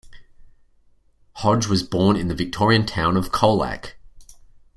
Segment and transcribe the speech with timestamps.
[1.35, 3.97] Hodge was born in the Victorian town of Colac.